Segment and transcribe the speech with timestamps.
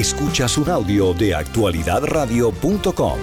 [0.00, 3.18] Escuchas un audio de actualidadradio.com.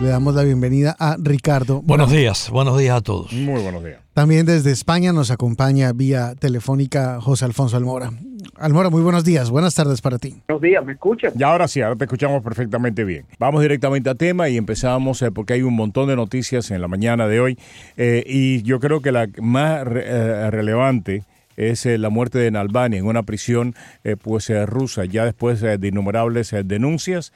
[0.00, 1.82] Le damos la bienvenida a Ricardo.
[1.82, 3.32] Buenos días, buenos días a todos.
[3.32, 3.98] Muy buenos días.
[4.14, 8.12] También desde España nos acompaña vía telefónica José Alfonso Almora.
[8.54, 10.36] Almora, muy buenos días, buenas tardes para ti.
[10.46, 11.32] Buenos días, ¿me escuchas?
[11.36, 13.26] Y ahora sí, ahora te escuchamos perfectamente bien.
[13.40, 16.86] Vamos directamente a tema y empezamos eh, porque hay un montón de noticias en la
[16.86, 17.58] mañana de hoy
[17.96, 21.24] eh, y yo creo que la más eh, relevante
[21.56, 23.74] es la muerte de Nalbani en una prisión
[24.22, 25.04] pues rusa.
[25.04, 27.32] Ya después de innumerables denuncias,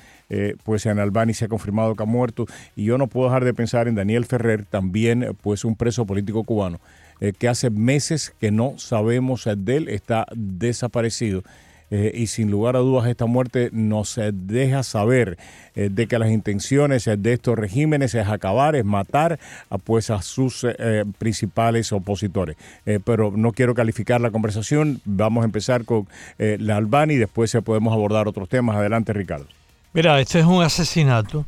[0.65, 3.55] pues en Albani se ha confirmado que ha muerto y yo no puedo dejar de
[3.55, 6.81] pensar en Daniel Ferrer, también pues un preso político cubano
[7.21, 11.43] eh, que hace meses que no sabemos de él, está desaparecido.
[11.91, 15.39] Eh, y sin lugar a dudas esta muerte nos deja saber
[15.75, 20.23] eh, de que las intenciones de estos regímenes es acabar, es matar a, pues, a
[20.23, 20.67] sus
[21.19, 22.57] principales opositores.
[23.05, 26.07] pero no quiero calificar la conversación, vamos a empezar con
[26.39, 28.77] la Albani y después podemos abordar otros temas.
[28.77, 29.47] Adelante Ricardo.
[29.93, 31.47] Mira, este es un asesinato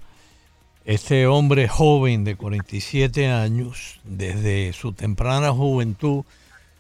[0.84, 6.24] este hombre joven de 47 años, desde su temprana juventud,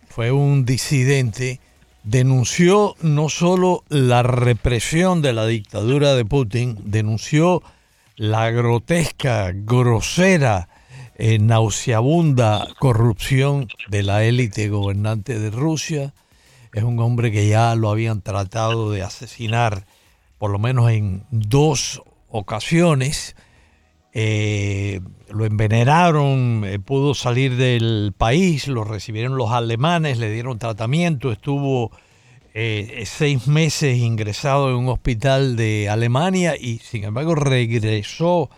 [0.08, 1.60] fue un disidente,
[2.04, 7.62] denunció no solo la represión de la dictadura de Putin, denunció
[8.16, 10.68] la grotesca, grosera,
[11.16, 16.14] eh, nauseabunda corrupción de la élite gobernante de Rusia.
[16.72, 19.86] Es un hombre que ya lo habían tratado de asesinar
[20.38, 23.36] por lo menos en dos ocasiones
[24.14, 31.32] eh, lo envenenaron, eh, pudo salir del país, lo recibieron los alemanes, le dieron tratamiento,
[31.32, 31.90] estuvo
[32.52, 38.50] eh, seis meses ingresado en un hospital de Alemania y sin embargo regresó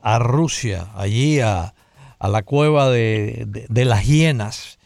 [0.00, 1.74] a Rusia, allí a,
[2.18, 4.78] la cueva de, las hienas,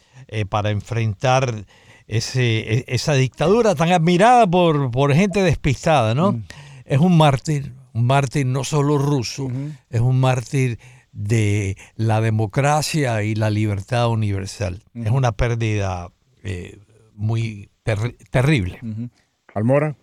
[0.49, 1.65] para enfrentar
[2.07, 6.33] ese, e, esa dictadura tan admirada por, por gente despistada, ¿no?
[6.33, 6.43] Mm.
[6.85, 9.47] Es un mártir, un mártir no solo ruso,
[9.89, 10.77] es un mártir
[11.13, 14.83] de la democracia y la libertad universal.
[14.93, 16.09] Es una pérdida
[16.43, 16.77] eh,
[17.13, 17.69] muy
[18.29, 18.79] terrible.
[19.53, 19.95] Almora.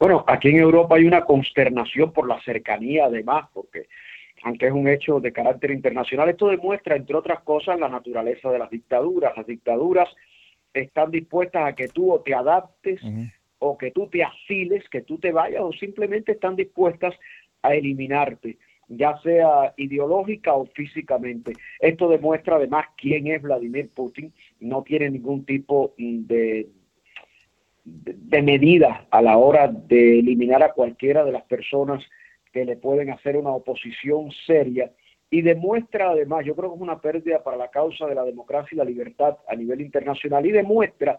[0.00, 3.86] Bueno, aquí en Europa hay una consternación por la cercanía además, porque
[4.42, 8.58] aunque es un hecho de carácter internacional, esto demuestra, entre otras cosas, la naturaleza de
[8.58, 9.36] las dictaduras.
[9.36, 10.08] Las dictaduras
[10.74, 13.00] están dispuestas a que tú te adaptes
[13.64, 17.14] o que tú te asiles, que tú te vayas, o simplemente están dispuestas
[17.62, 18.58] a eliminarte,
[18.88, 21.52] ya sea ideológica o físicamente.
[21.78, 24.32] Esto demuestra además quién es Vladimir Putin.
[24.58, 26.70] No tiene ningún tipo de,
[27.84, 32.04] de, medida a la hora de eliminar a cualquiera de las personas
[32.52, 34.90] que le pueden hacer una oposición seria
[35.30, 38.74] y demuestra además, yo creo que es una pérdida para la causa de la democracia
[38.74, 41.18] y la libertad a nivel internacional y demuestra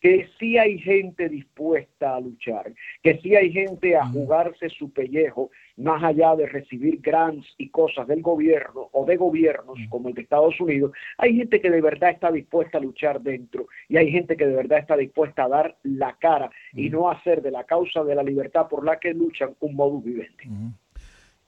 [0.00, 2.72] que sí hay gente dispuesta a luchar,
[3.02, 8.06] que sí hay gente a jugarse su pellejo más allá de recibir grants y cosas
[8.06, 12.10] del gobierno o de gobiernos como el de Estados Unidos, hay gente que de verdad
[12.10, 15.78] está dispuesta a luchar dentro y hay gente que de verdad está dispuesta a dar
[15.82, 19.54] la cara y no hacer de la causa de la libertad por la que luchan
[19.60, 20.44] un modus vivendi.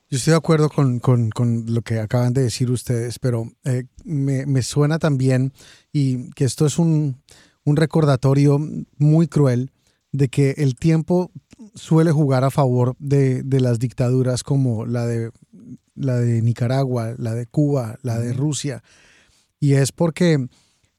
[0.09, 1.01] Yo estoy de acuerdo con,
[1.69, 5.53] lo que acaban de decir ustedes, pero eh, me, me suena también
[5.93, 7.17] y que esto es un
[7.65, 8.59] un recordatorio
[8.99, 9.73] muy cruel
[10.13, 11.31] de que el tiempo
[11.75, 15.31] suele jugar a favor de, las dictaduras como la de,
[15.95, 18.83] la de Nicaragua, la de Cuba, la de Rusia.
[19.61, 20.49] Y es porque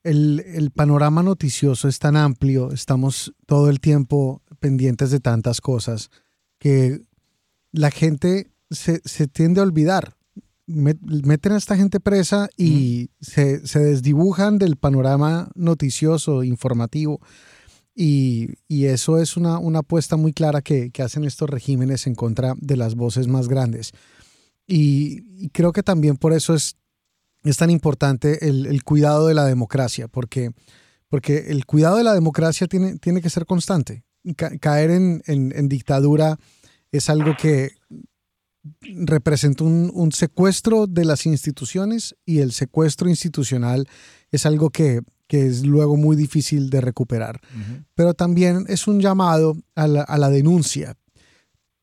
[0.03, 6.09] el, panorama noticioso es tan amplio, estamos todo el tiempo pendientes de tantas cosas,
[6.59, 7.01] que
[7.71, 10.15] la gente se, se tiende a olvidar
[10.71, 17.19] meten a esta gente presa y se, desdibujan del panorama noticioso, informativo.
[17.93, 22.77] Y, eso es una, una apuesta muy clara que, hacen estos regímenes en contra de
[22.77, 23.91] las voces más grandes.
[24.67, 26.77] Y, creo que también por eso es,
[27.43, 30.51] es tan importante el, cuidado de la democracia, porque,
[31.09, 34.03] porque el cuidado de la democracia tiene, tiene que ser constante.
[34.59, 36.37] caer en, en dictadura
[36.91, 37.71] es algo que
[38.81, 43.87] representa un, secuestro de las instituciones y el secuestro institucional
[44.31, 47.39] es algo que, es luego muy difícil de recuperar.
[47.95, 50.95] Pero también es un llamado a la, denuncia,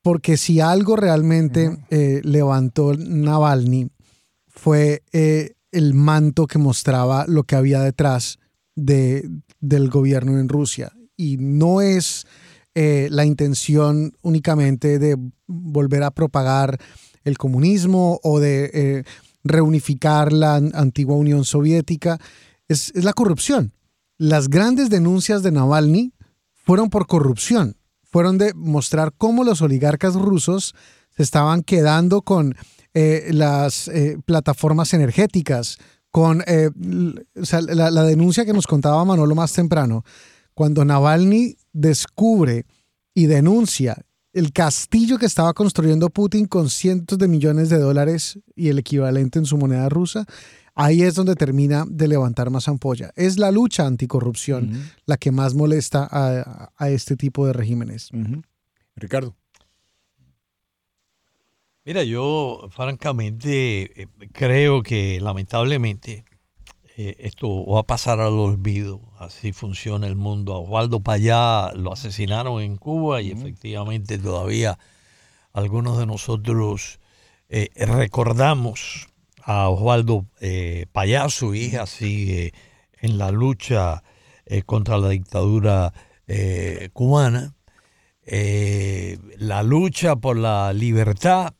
[0.02, 3.90] porque si algo realmente eh, levantó Navalny
[4.46, 8.38] fue eh, el manto que mostraba lo que había detrás
[8.74, 9.28] de,
[9.60, 10.92] del gobierno en Rusia.
[11.16, 12.26] Y no es
[12.80, 15.16] eh, la intención únicamente de
[15.48, 16.78] volver a propagar
[17.24, 19.04] el comunismo o de eh,
[19.42, 22.20] reunificar la antigua Unión Soviética,
[22.68, 23.72] es, la corrupción.
[24.16, 26.12] Las grandes denuncias de Navalny
[26.52, 30.76] fueron por corrupción, fueron de mostrar cómo los oligarcas rusos
[31.16, 32.54] se estaban quedando con
[32.94, 33.90] eh, las
[34.24, 35.78] plataformas energéticas,
[36.12, 36.70] con eh,
[37.34, 40.04] la, la, denuncia que nos contaba Manolo más temprano,
[40.54, 42.66] cuando Navalny descubre
[43.14, 48.68] y denuncia el castillo que estaba construyendo Putin con cientos de millones de dólares y
[48.68, 50.26] el equivalente en su moneda rusa,
[50.74, 53.10] ahí es donde termina de levantar más ampolla.
[53.16, 58.10] Es la lucha anticorrupción la que más molesta a, este tipo de regímenes.
[58.94, 59.34] Ricardo.
[61.84, 66.24] Mira, yo francamente eh, creo que lamentablemente
[67.00, 69.00] eh, esto va a pasar al olvido.
[69.20, 70.52] Así funciona el mundo.
[70.52, 74.80] A Osvaldo Payá lo asesinaron en Cuba y efectivamente todavía
[75.52, 76.98] algunos de nosotros
[77.50, 79.06] eh, recordamos
[79.44, 80.26] a Osvaldo
[80.90, 82.52] Payá, su hija sigue
[83.00, 84.02] en la lucha
[84.66, 85.94] contra la dictadura
[86.92, 87.54] cubana.
[88.26, 91.54] la lucha por la libertad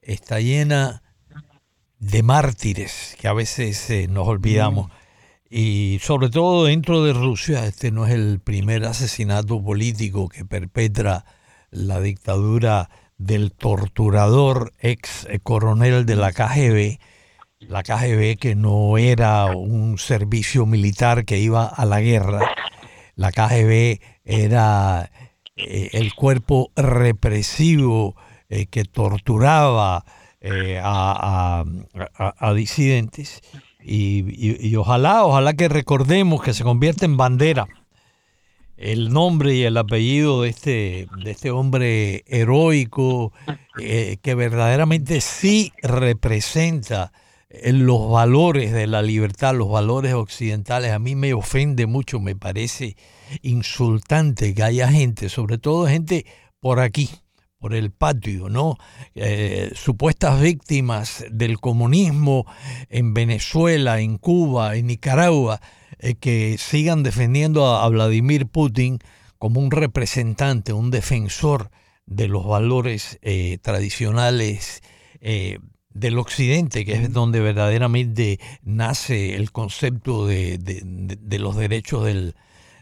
[0.00, 1.02] está llena
[1.98, 4.90] de mártires que a veces eh, nos olvidamos.
[5.48, 11.24] Y sobre todo dentro de Rusia, este no es el primer asesinato político que perpetra
[11.70, 16.98] la dictadura del torturador ex coronel de la KGB,
[17.60, 22.40] la KGB que no era un servicio militar que iba a la guerra,
[23.14, 25.10] la KGB era
[25.56, 28.14] eh, el cuerpo represivo
[28.48, 30.04] eh, que torturaba
[30.40, 31.64] eh, a,
[32.54, 33.40] disidentes.
[33.82, 37.68] Y, ojalá, ojalá que recordemos que se convierta en bandera
[38.76, 43.32] el nombre y el apellido de este, de este hombre heroico
[43.80, 47.12] eh, que verdaderamente sí representa
[47.64, 50.92] los valores de la libertad, los valores occidentales.
[50.92, 52.96] A mí me ofende mucho, me parece
[53.42, 56.26] insultante que haya gente, sobre todo gente
[56.60, 57.08] por aquí,
[57.66, 58.78] por el patio, ¿no?
[59.16, 62.46] Eh, supuestas víctimas del comunismo
[62.90, 65.60] en Venezuela, en Cuba, en Nicaragua,
[65.98, 69.00] eh, que sigan defendiendo a, Vladimir Putin
[69.36, 71.72] como un representante, un defensor
[72.06, 74.80] de los valores eh, tradicionales
[75.92, 82.36] del occidente, que es donde verdaderamente nace el concepto de los derechos del,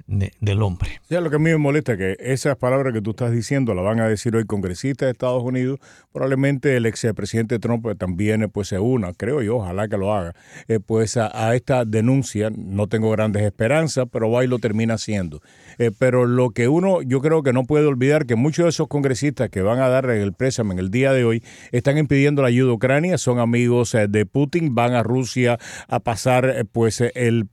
[0.06, 1.00] del hombre.
[1.08, 3.72] Ya lo que a mí me molesta es que esas palabras que tú estás diciendo
[3.74, 5.80] las van a decir hoy congresistas de Estados Unidos,
[6.12, 10.34] probablemente el expresidente Trump también pues se una, creo yo, ojalá que lo haga,
[10.68, 15.40] eh, pues a, esta denuncia, no tengo grandes esperanzas, pero va y lo termina haciendo.
[15.78, 18.88] Eh, pero lo que uno, yo creo que no puede olvidar que muchos de esos
[18.88, 21.42] congresistas que van a dar el préstamo en el día de hoy
[21.72, 25.58] están impidiendo la ayuda a Ucrania, son amigos eh, de Putin, van a Rusia
[25.88, 27.48] a pasar pues el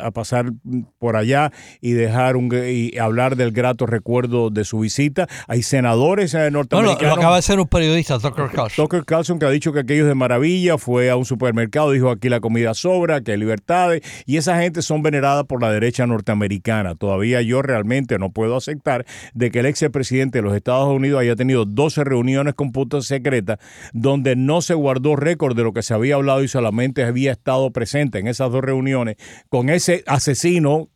[0.00, 0.52] a pasar
[0.98, 1.33] por allá
[1.80, 5.26] y dejar un y hablar del grato recuerdo de su visita.
[5.48, 7.02] Hay senadores norteamericanos.
[7.02, 8.84] Eh, lo acaba de ser un periodista, Tucker Carlson.
[8.84, 12.10] Tucker Carlson que ha dicho que aquello es de maravilla, fue a un supermercado, dijo
[12.10, 16.06] aquí la comida sobra, que hay libertades, y esa gente son veneradas por la derecha
[16.06, 16.94] norteamericana.
[16.94, 19.04] Todavía yo realmente no puedo aceptar
[19.34, 23.06] de que el ex presidente de los Estados Unidos haya tenido 12 reuniones con putas
[23.06, 23.58] secretas
[23.92, 27.70] donde no se guardó récord de lo que se había hablado y solamente había estado
[27.70, 29.16] presente en esas dos reuniones
[29.48, 30.88] con ese asesino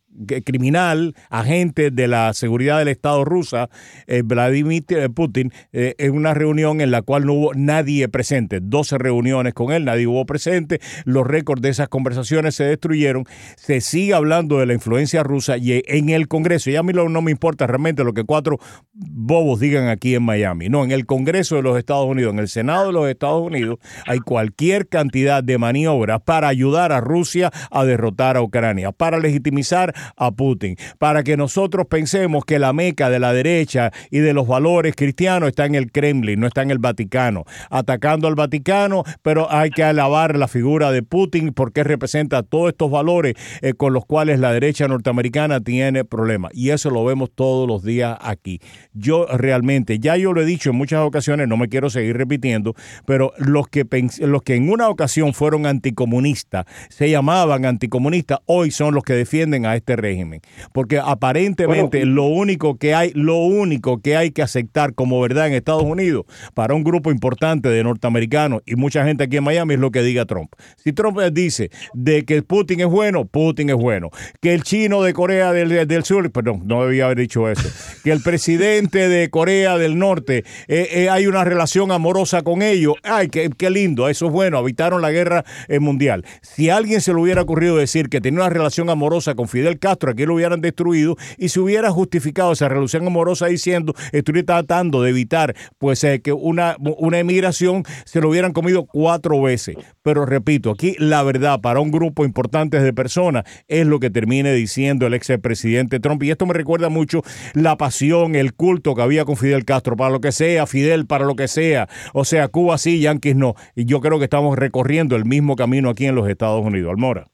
[0.43, 3.69] criminal, agente de la seguridad del Estado rusa,
[4.07, 8.59] eh, Vladimir eh, Putin, eh, en una reunión en la cual no hubo nadie presente.
[8.61, 10.79] 12 reuniones con él, nadie hubo presente.
[11.05, 13.25] Los récords de esas conversaciones se destruyeron.
[13.55, 17.21] Se sigue hablando de la influencia rusa y en el Congreso, y a mí no
[17.21, 18.59] me importa realmente lo que cuatro
[18.93, 20.69] bobos digan aquí en Miami.
[20.69, 23.79] No, en el Congreso de los Estados Unidos, en el Senado de los Estados Unidos,
[24.05, 29.93] hay cualquier cantidad de maniobras para ayudar a Rusia a derrotar a Ucrania, para legitimizar
[30.15, 34.47] a Putin, para que nosotros pensemos que la meca de la derecha y de los
[34.47, 39.51] valores cristianos está en el Kremlin, no está en el Vaticano, atacando al Vaticano, pero
[39.51, 44.05] hay que alabar la figura de Putin porque representa todos estos valores eh, con los
[44.05, 46.51] cuales la derecha norteamericana tiene problemas.
[46.53, 48.59] Y eso lo vemos todos los días aquí.
[48.93, 52.75] Yo realmente, ya yo lo he dicho en muchas ocasiones, no me quiero seguir repitiendo,
[53.05, 53.85] pero los que,
[54.19, 59.65] los que en una ocasión fueron anticomunistas, se llamaban anticomunistas, hoy son los que defienden
[59.65, 60.41] a este régimen.
[60.73, 65.53] Porque aparentemente lo único que hay, lo único que hay que aceptar como verdad en
[65.53, 69.79] Estados Unidos para un grupo importante de norteamericanos y mucha gente aquí en Miami es
[69.79, 70.51] lo que diga Trump.
[70.77, 74.09] Si Trump dice de que Putin es bueno, Putin es bueno.
[74.41, 77.69] Que el chino de Corea del, del Sur, perdón, no debía haber dicho eso.
[78.03, 82.95] Que el presidente de Corea del Norte eh, eh, hay una relación amorosa con ellos.
[83.03, 86.25] Ay, qué, qué lindo, eso es bueno, habitaron la guerra eh, mundial.
[86.41, 89.78] Si a alguien se le hubiera ocurrido decir que tenía una relación amorosa con Fidel
[89.79, 95.01] Castro, aquí lo hubieran destruido y se hubiera justificado esa relación amorosa diciendo, estoy tratando
[95.01, 99.75] de evitar pues eh, que una, una emigración se lo hubieran comido cuatro veces.
[100.03, 104.53] Pero repito, aquí la verdad para un grupo importante de personas es lo que termine
[104.53, 106.23] diciendo el expresidente Trump.
[106.23, 107.21] Y esto me recuerda mucho
[107.53, 111.25] la pasión, el culto que había con Fidel Castro, para lo que sea, Fidel para
[111.25, 111.87] lo que sea.
[112.13, 113.55] O sea, Cuba sí, Yankees no.
[113.75, 116.91] Y yo creo que estamos recorriendo el mismo camino aquí en los Estados Unidos.
[116.91, 117.27] Almora.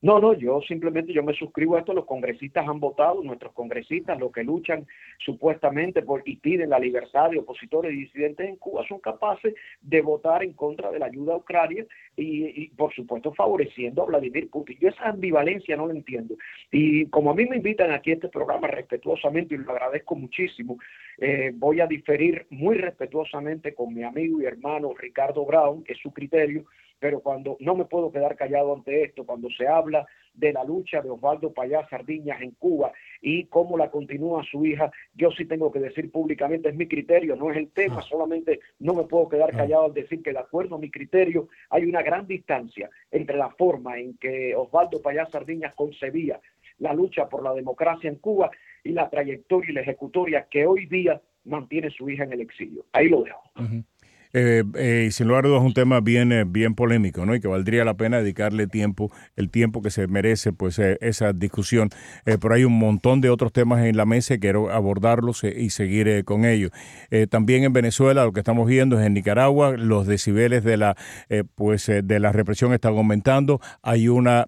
[0.00, 4.16] No, no, yo simplemente yo me suscribo a esto, los congresistas han votado, nuestros congresistas,
[4.16, 4.86] los que luchan
[5.18, 10.00] supuestamente por y piden la libertad de opositores y disidentes en Cuba, son capaces de
[10.00, 11.84] votar en contra de la ayuda a Ucrania
[12.16, 14.78] y, por supuesto favoreciendo a Vladimir Putin.
[14.80, 16.36] Yo esa ambivalencia no la entiendo.
[16.70, 20.78] Y como a mí me invitan aquí a este programa respetuosamente y lo agradezco muchísimo,
[21.18, 25.98] eh, voy a diferir muy respetuosamente con mi amigo y hermano Ricardo Brown, que es
[25.98, 26.66] su criterio,
[26.98, 31.00] pero cuando no me puedo quedar callado ante esto, cuando se habla de la lucha
[31.00, 35.72] de Osvaldo Payá Sardiñas en Cuba y cómo la continúa su hija, yo sí tengo
[35.72, 38.06] que decir públicamente, es mi criterio, no es el tema, ah.
[38.08, 39.56] solamente no me puedo quedar ah.
[39.56, 43.50] callado al decir que de acuerdo a mi criterio hay una gran distancia entre la
[43.50, 46.40] forma en que Osvaldo Payá Sardiñas concebía
[46.78, 48.50] la lucha por la democracia en Cuba
[48.84, 52.84] y la trayectoria y la ejecutoria que hoy día mantiene su hija en el exilio.
[52.92, 53.42] Ahí lo dejo.
[54.32, 57.34] Eh, eh, sin lugar a dudas un tema bien, eh, bien polémico, ¿no?
[57.34, 61.32] Y que valdría la pena dedicarle tiempo, el tiempo que se merece, pues, eh, esa
[61.32, 61.90] discusión.
[62.24, 66.24] pero hay un montón de otros temas en la mesa y quiero abordarlos y seguir
[66.24, 66.70] con ellos.
[67.30, 70.96] también en Venezuela lo que estamos viendo es en Nicaragua los decibeles de la,
[71.54, 73.60] pues, de la represión están aumentando.
[73.82, 74.46] Hay una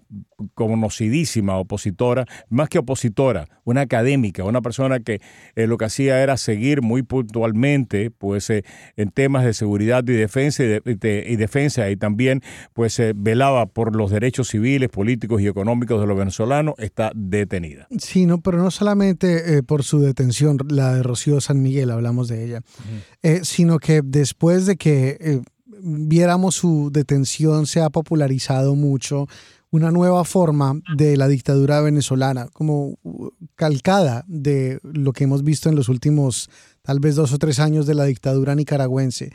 [0.53, 5.21] conocidísima opositora, más que opositora, una académica, una persona que
[5.55, 10.63] lo que hacía era seguir muy puntualmente, pues, en temas de seguridad seguridad y defensa
[10.63, 11.89] y, defensa.
[11.89, 12.41] Y también
[12.73, 17.87] pues se velaba por los derechos civiles, políticos y económicos de los venezolanos, está detenida.
[17.97, 22.27] Sí, no, pero no solamente eh, por su detención, la de Rocío San Miguel, hablamos
[22.27, 22.61] de ella,
[23.23, 25.41] eh, sino que después de que eh,
[25.81, 29.27] viéramos su detención se ha popularizado mucho
[29.71, 32.99] una nueva forma de la dictadura venezolana, como
[33.55, 36.49] calcada de lo que hemos visto en los últimos
[36.81, 39.31] tal vez dos o tres años de la dictadura nicaragüense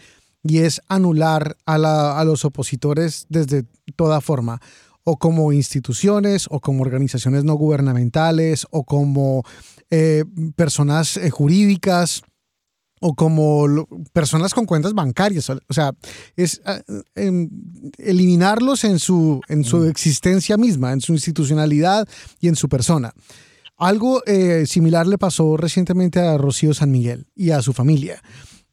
[0.49, 3.65] y es anular a, los opositores desde
[3.97, 4.61] toda forma,
[5.05, 9.45] o como instituciones, o como organizaciones no gubernamentales, o como
[9.91, 10.25] eh,
[10.57, 12.23] personas eh, jurídicas,
[13.00, 15.50] o como personas con cuentas bancarias.
[15.50, 15.93] O sea,
[16.35, 16.81] es ah,
[17.99, 19.88] eliminarlos en su, en su mm.
[19.88, 22.09] existencia misma, en su institucionalidad
[22.41, 23.12] y en su persona.
[23.76, 28.23] Algo eh, similar le pasó recientemente a Rocío San Miguel y a su familia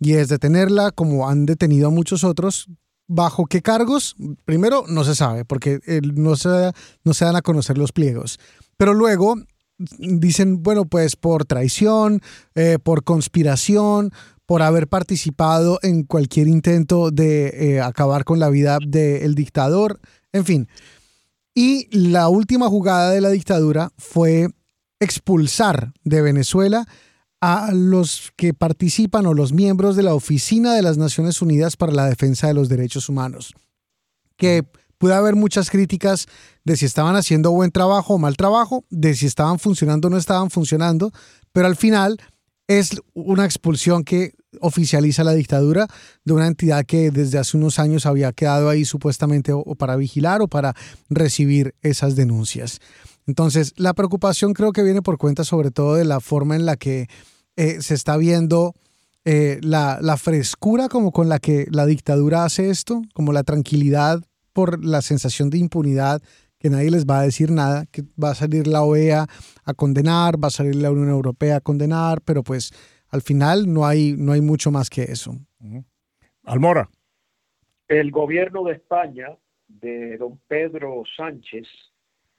[0.04, 2.68] y es detenerla como han detenido a muchos otros.
[3.08, 4.16] ¿Bajo qué cargos?
[4.46, 5.80] Primero, no se sabe, porque
[6.16, 6.72] no se,
[7.04, 8.40] no se dan a conocer los pliegos.
[8.78, 9.36] Pero luego
[9.98, 12.22] dicen, bueno, pues por traición,
[12.56, 14.12] eh, por conspiración,
[14.46, 20.00] por haber participado en cualquier intento de eh, acabar con la vida del dictador,
[20.32, 20.68] en fin.
[21.56, 24.50] Y la última jugada de la dictadura fue
[25.00, 26.88] expulsar de Venezuela
[27.46, 31.92] a los que participan o los miembros de la Oficina de las Naciones Unidas para
[31.92, 33.54] la Defensa de los Derechos Humanos,
[34.38, 34.64] que
[34.98, 36.28] puede haber muchas críticas
[36.64, 40.16] de si estaban haciendo buen trabajo o mal trabajo, de si estaban funcionando o no
[40.16, 41.12] estaban funcionando,
[41.52, 42.18] pero al final
[42.70, 44.32] es una expulsión que
[44.62, 45.88] oficializa la dictadura
[46.24, 50.42] de una entidad que desde hace unos años había quedado ahí supuestamente o para vigilar
[50.42, 50.76] o para
[51.10, 52.80] recibir esas denuncias.
[53.26, 56.76] Entonces, la preocupación creo que viene por cuenta sobre todo de la forma en la
[56.76, 57.08] que
[57.56, 58.74] eh, se está viendo
[59.26, 64.22] eh, la, la, frescura como con la que la dictadura hace esto, como la tranquilidad
[64.52, 66.22] por la sensación de impunidad,
[66.60, 69.28] que nadie les va a decir nada, que va a salir la OEA
[69.66, 72.72] a condenar, va a salir la Unión Europea a condenar, pero pues
[73.10, 75.36] al final no hay, no hay mucho más que eso.
[76.44, 76.90] Almora.
[77.88, 79.28] El gobierno de España,
[79.68, 81.68] de don Pedro Sánchez,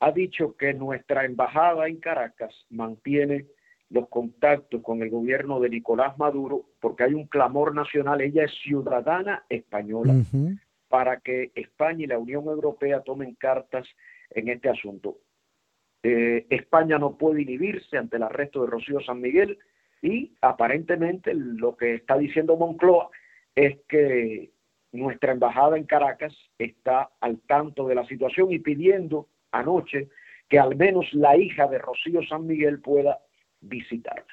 [0.04, 3.46] ha dicho que nuestra embajada en Caracas mantiene
[3.88, 8.52] los contactos con el gobierno de Nicolás Maduro, porque hay un clamor nacional, ella es
[8.62, 10.14] ciudadana española,
[10.88, 13.86] para que España y la Unión Europea tomen cartas
[14.28, 15.16] en este asunto.
[16.02, 19.58] Eh, España no puede inhibirse ante el arresto de Rocío San Miguel
[20.02, 23.08] y aparentemente lo que está diciendo Moncloa
[23.54, 24.50] es que
[24.92, 30.08] nuestra embajada en Caracas está al tanto de la situación y pidiendo anoche
[30.48, 33.18] que al menos la hija de Rocío San Miguel pueda
[33.60, 34.26] visitarla.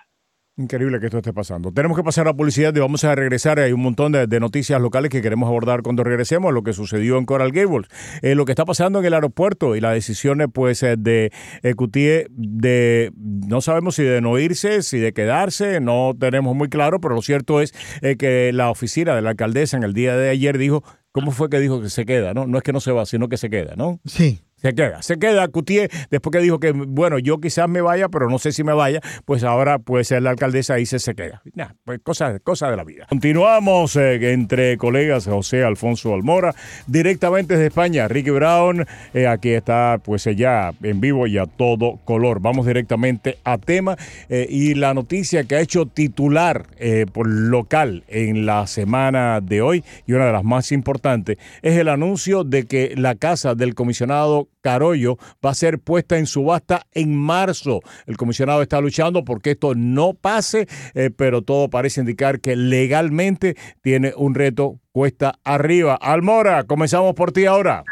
[0.57, 1.71] Increíble que esto esté pasando.
[1.71, 3.57] Tenemos que pasar a la publicidad y vamos a regresar.
[3.59, 6.53] Hay un montón de, noticias locales que queremos abordar cuando regresemos.
[6.53, 7.87] Lo que sucedió en Coral Gables,
[8.21, 11.31] eh, lo que está pasando en el aeropuerto y las decisiones pues eh, de
[11.75, 16.99] Coutier de no sabemos si de no irse, si de quedarse, no tenemos muy claro,
[16.99, 20.29] pero lo cierto es eh, que la oficina de la alcaldesa en el día de
[20.29, 22.33] ayer dijo, ¿cómo fue que dijo que se queda?
[22.33, 23.99] No, no es que no se va, sino que se queda, ¿no?
[24.05, 28.09] Sí, se queda, se queda Cutier, después que dijo que, bueno, yo quizás me vaya,
[28.09, 31.41] pero no sé si me vaya, pues ahora puede ser la alcaldesa dice se queda.
[31.83, 33.07] pues cosas cosa de la vida.
[33.09, 36.53] Continuamos eh, entre colegas José Alfonso Almora,
[36.87, 41.99] directamente desde España, Ricky Brown, eh, aquí está pues ya en vivo y a todo
[42.05, 42.39] color.
[42.39, 43.97] Vamos directamente a tema
[44.29, 46.67] eh, y la noticia que ha hecho titular
[47.13, 51.89] por local en la semana de hoy y una de las más importantes es el
[51.89, 57.17] anuncio de que la casa del comisionado Carollo va a ser puesta en subasta en
[57.17, 57.79] marzo.
[58.05, 63.55] El comisionado está luchando porque esto no pase, eh, pero todo parece indicar que legalmente
[63.81, 65.95] tiene un reto cuesta arriba.
[65.95, 67.83] Almora, comenzamos por ti ahora.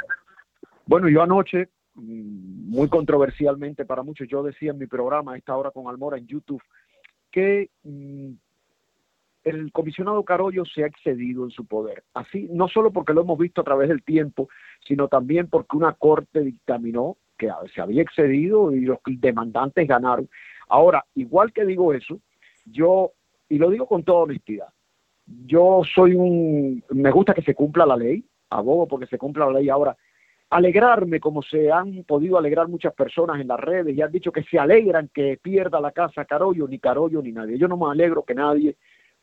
[0.86, 5.72] Bueno, yo anoche, mm, muy controversialmente para muchos, yo decía en mi programa, esta hora
[5.72, 6.62] con Almora en YouTube,
[7.32, 8.32] que mm,
[9.50, 12.03] el comisionado Carollo se ha excedido en su poder.
[12.13, 14.50] Así, no solo porque lo hemos visto a través del tiempo,
[14.88, 20.29] sino también porque una corte dictaminó que se había excedido y los demandantes ganaron.
[20.68, 22.20] Ahora, igual que digo eso,
[22.65, 23.13] yo,
[23.48, 24.68] y lo digo con toda honestidad,
[25.46, 29.60] yo soy un, me gusta que se cumpla la ley, abogo porque se cumpla la
[29.60, 29.96] ley ahora.
[30.51, 34.44] Alegrarme como se han podido alegrar muchas personas en las redes y han dicho que
[34.44, 37.58] se alegran que pierda la casa Carollo, ni Carollo ni nadie.
[37.60, 38.75] Yo no me alegro que nadie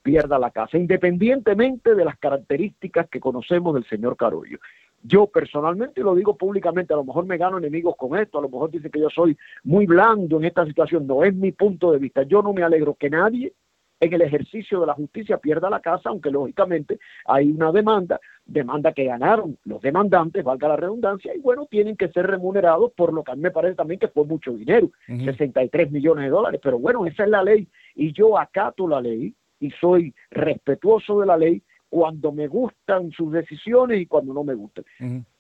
[0.06, 4.58] pierda la casa, independientemente de las características que conocemos del señor Carollo.
[5.02, 8.48] Yo personalmente lo digo públicamente, a lo mejor me gano enemigos con esto, a lo
[8.48, 11.98] mejor dicen que yo soy muy blando en esta situación, no es mi punto de
[11.98, 12.22] vista.
[12.22, 13.52] Yo no me alegro que nadie
[13.98, 18.92] en el ejercicio de la justicia pierda la casa, aunque lógicamente hay una demanda, demanda
[18.92, 23.25] que ganaron los demandantes, valga la redundancia, y bueno, tienen que ser remunerados por lo
[23.25, 26.78] que a mí me parece también que fue mucho dinero, 63 millones de dólares, pero
[26.78, 31.36] bueno, esa es la ley y yo acato la ley, y soy respetuoso de la
[31.36, 34.85] ley cuando me gustan sus decisiones y cuando no me gustan.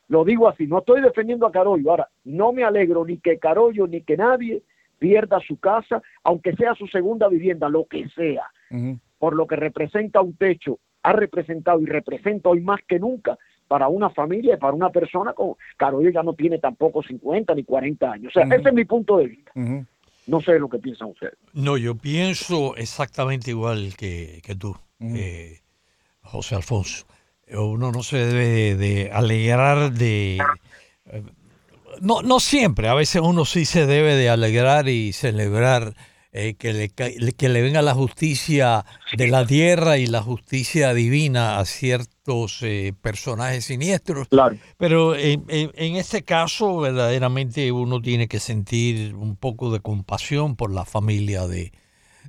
[0.08, 1.90] Lo digo así, no estoy defendiendo a Carollo.
[1.90, 4.62] Ahora, no me alegro ni que Carollo ni que nadie
[4.98, 8.44] pierda su casa, aunque sea su segunda vivienda, lo que sea,
[9.18, 13.36] por lo que representa un techo, ha representado y representa hoy más que nunca
[13.68, 17.64] para una familia y para una persona como Carollo ya no tiene tampoco 50 ni
[17.64, 18.32] 40 años.
[18.34, 19.52] O sea, ese es mi punto de vista.
[20.26, 21.34] No sé lo que piensan ustedes.
[21.52, 25.60] No, yo pienso exactamente igual que, tú, eh,
[26.22, 27.06] José Alfonso.
[27.48, 30.38] Uno no se debe de alegrar de...
[31.06, 31.22] Eh,
[32.00, 35.94] no, no siempre, a veces uno sí se debe de alegrar y celebrar
[36.32, 38.84] eh, que, le, que le venga la justicia
[39.16, 41.64] de la tierra y la justicia divina a
[42.26, 44.28] ciertos eh, personajes siniestros.
[44.28, 44.56] Claro.
[44.78, 50.84] Pero en, este caso, verdaderamente uno tiene que sentir un poco de compasión por la
[50.84, 51.72] familia de,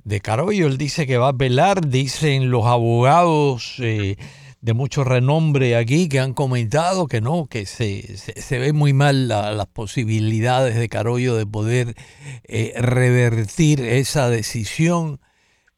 [0.04, 0.66] de Carollo.
[0.66, 3.76] Él dice que va a velar, dicen los abogados.
[3.80, 4.16] Eh,
[4.60, 9.28] de mucho renombre aquí que han comentado que no, que se, se, ve muy mal
[9.28, 11.94] las posibilidades de Carollo de poder
[12.42, 15.20] eh, revertir esa decisión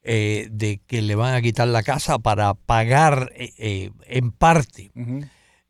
[0.02, 4.90] eh, de que le van a quitar la casa para pagar eh, en parte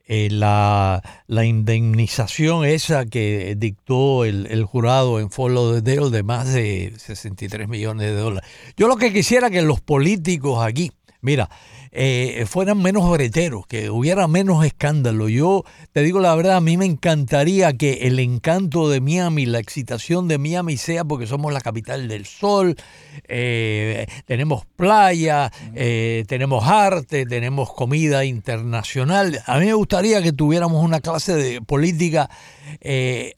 [0.07, 6.93] la, la, indemnización esa que dictó el, el jurado en Fort Dale de más de
[6.97, 8.51] 63 millones de dólares.
[8.77, 10.91] Yo lo que quisiera que los políticos aquí,
[11.21, 11.49] mira,
[11.93, 15.29] eh, fueran menos breteros, que hubiera menos escándalo.
[15.29, 19.59] Yo te digo la verdad, a mí me encantaría que el encanto de Miami, la
[19.59, 22.77] excitación de Miami sea porque somos la capital del sol,
[23.27, 29.43] eh, tenemos playa, eh, tenemos arte, tenemos comida internacional.
[29.47, 32.31] A mí me gustaría que tuviéramos una clase de política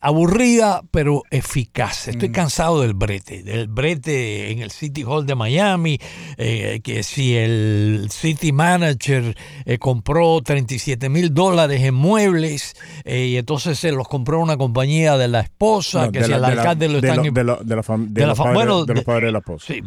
[0.03, 2.09] aburrida pero eficaz.
[2.09, 2.33] Estoy mm.
[2.33, 5.99] cansado del brete, del brete en el City Hall de Miami,
[6.37, 12.75] que si el City Manager eh, compró 37 mil dólares en muebles
[13.05, 16.99] y entonces se los compró una compañía de la esposa, que si el alcalde lo
[16.99, 17.23] están...
[17.23, 17.87] De, los
[19.05, 19.67] padres de la esposa.
[19.67, 19.83] Sí,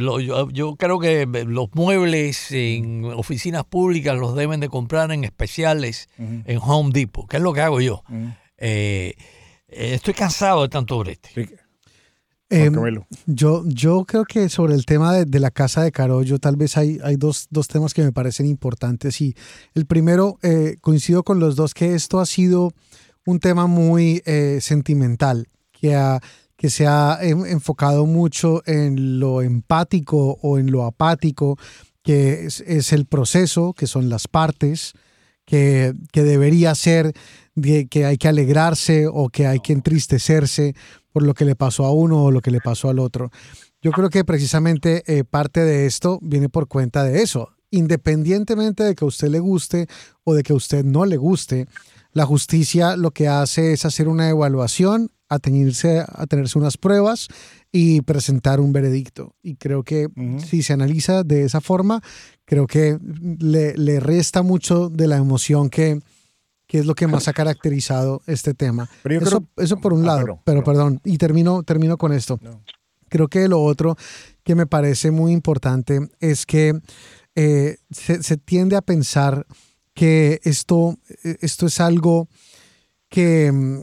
[0.00, 6.08] yo, yo, creo que los muebles en oficinas públicas los deben de comprar en especiales
[6.18, 8.02] en Home Depot, que es lo que hago yo.
[8.58, 9.14] Eh,
[9.68, 11.30] eh, estoy cansado de tanto brete.
[12.50, 12.74] Em,
[13.26, 16.98] yo, yo creo que sobre el tema de, la casa de Carollo, tal vez hay,
[17.02, 19.20] hay dos, temas que me parecen importantes.
[19.20, 19.34] Y
[19.74, 22.72] el primero, eh, coincido con los dos, que esto ha sido
[23.26, 24.22] un tema muy
[24.60, 25.98] sentimental, que,
[26.56, 31.58] que se ha enfocado mucho en lo empático o en lo apático,
[32.02, 34.92] que es, el proceso, que son las partes,
[35.46, 37.14] que, que debería ser
[37.54, 40.74] de que hay que alegrarse o que hay que entristecerse
[41.14, 43.30] por lo que le pasó a uno o lo que le pasó al otro.
[43.80, 47.50] Yo creo que precisamente eh, parte de esto viene por cuenta de eso.
[47.70, 49.86] Independientemente de que a usted le guste
[50.24, 51.68] o de que a usted no le guste,
[52.12, 57.28] la justicia lo que hace es hacer una evaluación, atenerse, a tenerse unas pruebas
[57.70, 59.36] y presentar un veredicto.
[59.40, 60.08] Y creo que
[60.44, 62.02] si se analiza de esa forma,
[62.44, 62.98] creo que
[63.38, 66.00] le, resta mucho de la emoción que,
[66.74, 68.90] que, es lo que más ha caracterizado este tema.
[69.04, 72.40] Eso, eso, por un ah, lado, pero perdón, y termino, termino con esto.
[73.08, 73.96] Creo que lo otro
[74.42, 76.76] que me parece muy importante es que
[77.36, 79.46] eh, se, tiende a pensar
[79.94, 82.26] que esto, esto es algo
[83.08, 83.82] que, mm,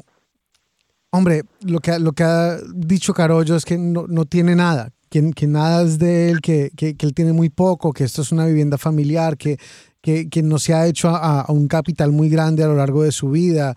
[1.11, 5.47] hombre, lo que, lo que ha dicho Carollo es que no, tiene nada, que, que,
[5.47, 8.77] nada es de él, que, que, él tiene muy poco, que esto es una vivienda
[8.77, 9.57] familiar, que,
[10.01, 13.29] que, no se ha hecho a, un capital muy grande a lo largo de su
[13.29, 13.75] vida.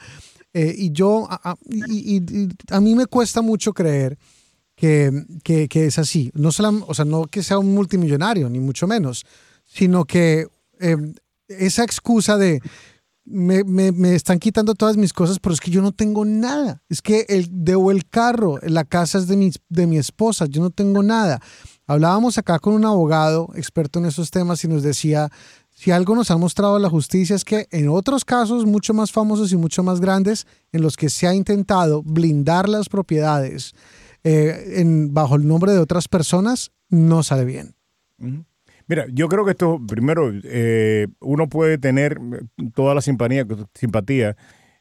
[0.53, 4.19] Eh, y yo, a, y, a mí me cuesta mucho creer
[4.75, 6.31] que, es así.
[6.35, 9.25] No, solo, o sea, no que sea un multimillonario, ni mucho menos,
[9.65, 10.47] sino que
[10.81, 11.15] em,
[11.49, 12.61] esa excusa de
[13.27, 16.83] me, me, están quitando todas mis cosas, pero es que yo no tengo nada.
[16.89, 20.63] Es que el, debo el carro, la casa es de mi, de mi esposa, yo
[20.63, 21.41] no tengo nada.
[21.87, 25.31] Hablábamos acá con un abogado experto en esos temas y nos decía,
[25.85, 29.53] si algo nos ha mostrado la justicia es que en otros casos mucho más famosos
[29.53, 33.75] y mucho más grandes, en los que se ha intentado blindar las propiedades,
[34.23, 37.75] eh, en, bajo el nombre de otras personas no sale bien.
[38.87, 42.19] Mira, yo creo que esto, primero, eh, uno puede tener
[42.75, 44.37] toda la simpatía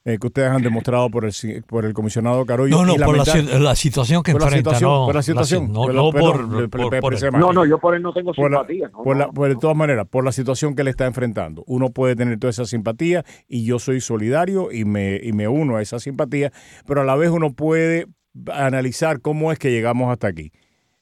[0.05, 2.75] eh, que ustedes han demostrado por el, por el comisionado Carollo.
[2.75, 4.77] No, no, por la, situación que enfrenta.
[4.81, 5.71] no, por la situación.
[5.71, 8.89] no, por, No, no, yo por él no tengo simpatía.
[8.89, 11.63] Por de todas maneras, por la situación que él está enfrentando.
[11.67, 15.77] Uno puede tener toda esa simpatía y yo soy solidario y me, y me uno
[15.77, 16.51] a esa simpatía,
[16.85, 18.07] pero a la vez uno puede
[18.51, 20.51] analizar cómo es que llegamos hasta aquí.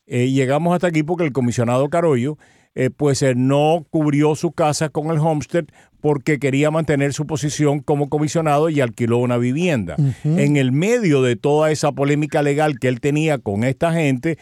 [0.05, 2.37] Eh, llegamos hasta aquí porque el comisionado Carollo
[2.73, 5.65] eh, pues eh, no cubrió su casa con el homestead
[6.01, 9.95] porque quería mantener su posición como comisionado y alquiló una vivienda.
[10.23, 14.37] En el medio de toda esa polémica legal que él tenía con esta gente,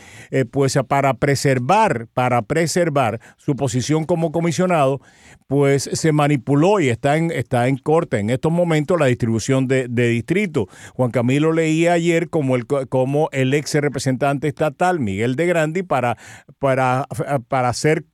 [0.51, 5.01] pues para preservar, para preservar su posición como comisionado,
[5.47, 9.87] pues se manipuló y está en, está en corte en estos momentos la distribución de,
[9.87, 10.67] de distrito.
[10.93, 16.17] Juan Camilo leía ayer como el, como el ex representante estatal, Miguel de Grandi, para,
[16.59, 17.07] para,
[17.47, 18.05] para hacer,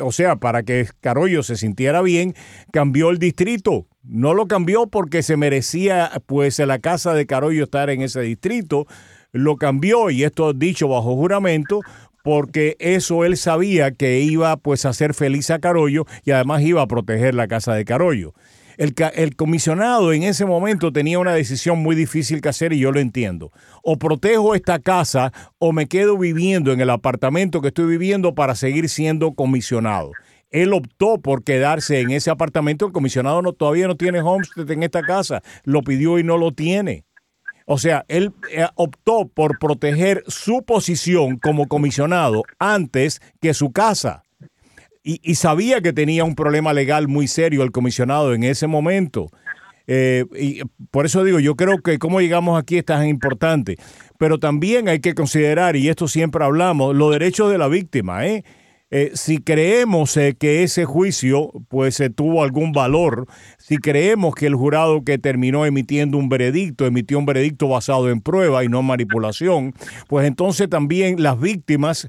[0.00, 2.34] o sea, para que Carollo se sintiera bien,
[2.72, 3.86] cambió el distrito.
[4.02, 8.86] No lo cambió porque se merecía, pues, la casa de Carollo estar en ese distrito.
[9.32, 11.80] Lo cambió, y esto dicho bajo juramento,
[12.26, 16.82] porque eso él sabía que iba pues a hacer feliz a Carollo y además iba
[16.82, 18.34] a proteger la casa de Carollo.
[18.78, 22.90] El, el, comisionado en ese momento tenía una decisión muy difícil que hacer y yo
[22.90, 23.52] lo entiendo.
[23.84, 28.56] O protejo esta casa o me quedo viviendo en el apartamento que estoy viviendo para
[28.56, 30.10] seguir siendo comisionado.
[30.50, 32.86] Él optó por quedarse en ese apartamento.
[32.86, 35.42] El comisionado todavía no tiene homestead en esta casa.
[35.64, 37.04] Lo pidió y no lo tiene.
[37.66, 44.22] O sea, él eh, optó por proteger su posición como comisionado antes que su casa.
[45.08, 49.30] Y, sabía que tenía un problema legal muy serio el comisionado en ese momento.
[49.86, 53.76] Eh, y por eso digo, yo creo que cómo llegamos aquí es tan importante.
[54.18, 58.26] Pero también hay que considerar, y esto siempre hablamos, los derechos de la víctima.
[58.26, 58.42] ¿eh?
[58.90, 63.26] Eh, si creemos eh, que ese juicio pues eh, tuvo algún valor,
[63.58, 68.20] si creemos que el jurado que terminó emitiendo un veredicto emitió un veredicto basado en
[68.20, 69.74] prueba y no manipulación,
[70.06, 72.08] pues entonces también las víctimas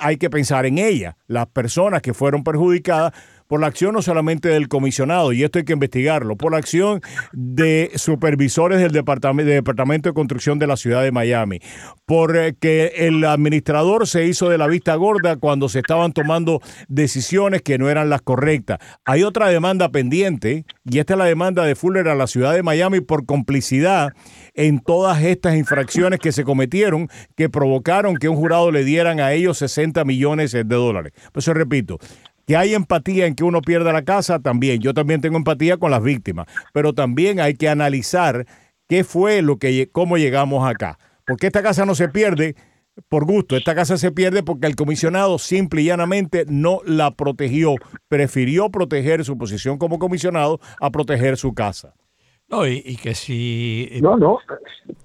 [0.00, 3.12] hay que pensar en ellas, las personas que fueron perjudicadas
[3.48, 7.00] por la acción no solamente del comisionado, y esto hay que investigarlo, por la acción
[7.32, 11.60] de supervisores del Departamento, Departamento de Construcción de la ciudad de Miami,
[12.06, 17.78] porque el administrador se hizo de la vista gorda cuando se estaban tomando decisiones que
[17.78, 18.78] no eran las correctas.
[19.04, 22.62] Hay otra demanda pendiente, y esta es la demanda de Fuller a la ciudad de
[22.62, 24.12] Miami por complicidad
[24.54, 29.32] en todas estas infracciones que se cometieron que provocaron que un jurado le dieran a
[29.32, 31.12] ellos 60 millones de dólares.
[31.32, 31.98] Por eso repito,
[32.48, 34.80] que hay empatía en que uno pierda la casa, también.
[34.80, 38.46] Yo también tengo empatía con las víctimas, pero también hay que analizar
[38.88, 40.98] qué fue lo que, cómo llegamos acá.
[41.26, 42.56] Porque esta casa no se pierde
[43.10, 47.74] por gusto, esta casa se pierde porque el comisionado simple y llanamente no la protegió,
[48.08, 51.94] prefirió proteger su posición como comisionado a proteger su casa.
[52.48, 53.90] No, y, que si...
[54.00, 54.38] No, no.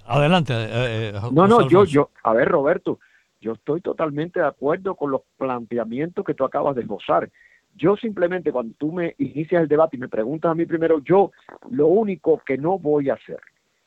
[0.06, 0.54] Adelante.
[0.54, 2.98] Eh, eh, no, no, yo, yo, a ver, Roberto,
[3.44, 7.30] yo estoy totalmente de acuerdo con los planteamientos que tú acabas de esbozar.
[7.76, 11.30] Yo simplemente cuando tú me inicias el debate y me preguntas a mí primero, yo
[11.70, 13.40] lo único que no voy a hacer,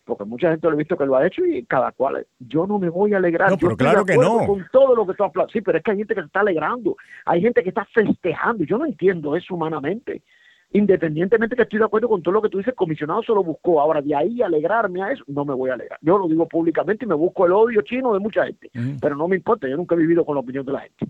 [0.05, 2.77] porque mucha gente lo he visto que lo ha hecho y cada cual, yo no
[2.77, 3.49] me voy a alegrar.
[3.49, 4.45] No, pero claro que no.
[4.45, 6.41] Con todo lo que tú has Sí, pero es que hay gente que se está
[6.41, 10.21] alegrando, hay gente que está festejando, yo no entiendo eso humanamente
[10.71, 13.43] independientemente que estoy de acuerdo con todo lo que tú dices, el comisionado se lo
[13.43, 13.79] buscó.
[13.79, 15.99] Ahora, de ahí alegrarme a eso, no me voy a alegrar.
[16.01, 18.69] Yo lo digo públicamente y me busco el odio chino de mucha gente,
[19.01, 21.05] pero no me importa, yo nunca he vivido con la opinión de la gente.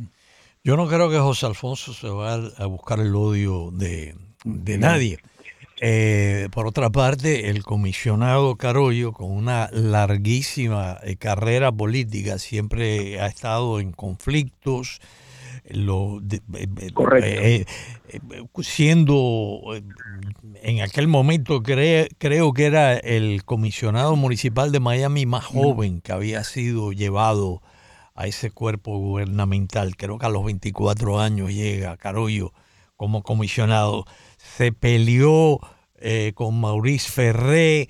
[0.63, 5.19] Yo no creo que José Alfonso se vaya a buscar el odio de, nadie.
[5.79, 13.27] Eh, por otra parte, el comisionado Carollo, con una larguísima eh, carrera política, siempre ha
[13.27, 14.99] estado en conflictos,
[15.69, 17.65] lo eh,
[18.09, 18.19] eh,
[18.61, 19.61] siendo
[20.63, 26.43] en aquel momento creo que era el comisionado municipal de Miami más joven que había
[26.43, 27.61] sido llevado
[28.15, 29.95] a ese cuerpo gubernamental.
[29.95, 32.51] Creo que a los 24 años llega Carollo
[32.95, 34.05] como comisionado.
[34.37, 35.59] Se peleó
[35.99, 37.89] eh, con Maurice Ferré,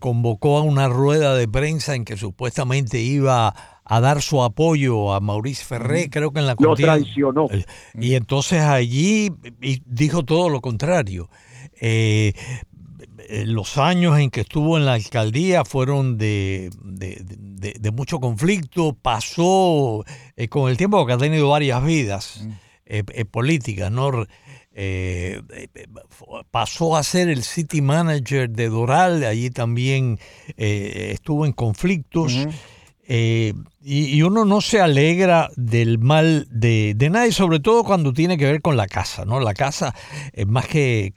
[0.00, 3.54] convocó a una rueda de prensa en que supuestamente iba
[3.90, 7.48] a dar su apoyo a Maurice Ferré, creo que en la Lo traicionó.
[7.98, 9.32] Y entonces allí
[9.84, 11.28] dijo todo lo contrario.
[11.80, 12.32] Eh,
[13.28, 20.04] eh, los años en que estuvo en la alcaldía fueron de, de, mucho conflicto, pasó
[20.36, 22.46] eh, con el tiempo que ha tenido varias vidas
[23.32, 24.24] políticas, ¿no?
[26.52, 30.20] pasó a ser el city manager de Doral, allí también
[30.56, 32.46] estuvo en conflictos.
[33.12, 38.44] Eh, y, uno no se alegra del mal de, nadie, sobre todo cuando tiene que
[38.44, 39.40] ver con la casa, ¿no?
[39.40, 39.96] La casa
[40.32, 41.12] es más que,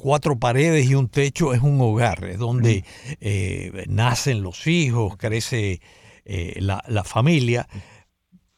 [0.00, 2.82] cuatro paredes y un techo, es un hogar, es donde
[3.20, 5.82] eh, nacen los hijos, crece
[6.24, 7.68] eh, la, la familia.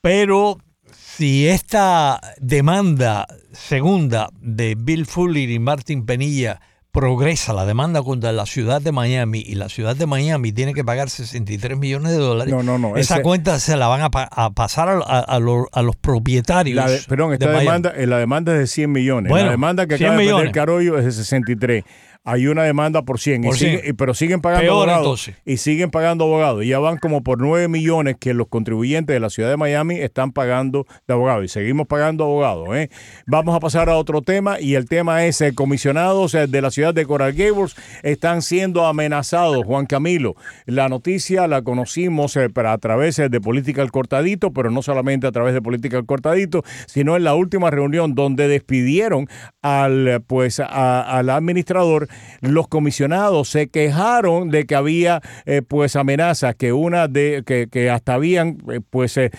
[0.00, 0.58] Pero
[0.92, 6.60] si esta demanda segunda de Bill Fuller y Martin Penilla
[6.92, 10.84] progresa la demanda contra la ciudad de Miami y la ciudad de Miami tiene que
[10.84, 14.10] pagar 63 millones de dólares, no, no, no, esa cuenta se la van a,
[14.50, 17.06] pasar a, los, propietarios.
[17.06, 19.32] perdón, esta demanda, la demanda es de 100 millones.
[19.32, 21.84] la demanda que acaba de pedir Carollo es de 63
[22.24, 26.64] hay una demanda por 100, y pero siguen pagando abogados y siguen pagando abogados.
[26.64, 30.30] Ya van como por 9 millones que los contribuyentes de la ciudad de Miami están
[30.30, 32.76] pagando de abogados y seguimos pagando abogados.
[32.76, 32.90] ¿eh?
[33.26, 36.94] Vamos a pasar a otro tema y el tema es el comisionados de la ciudad
[36.94, 39.64] de Coral Gables están siendo amenazados.
[39.64, 44.82] Juan Camilo, la noticia la conocimos eh, a través de Política al Cortadito, pero no
[44.82, 49.28] solamente a través de Política al Cortadito, sino en la última reunión donde despidieron
[49.60, 52.08] al pues al administrador
[52.40, 57.90] los comisionados se quejaron de que había eh, pues amenazas, que una de que, que
[57.90, 59.30] hasta habían eh, pues eh,